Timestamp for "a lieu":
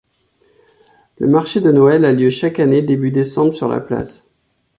2.05-2.31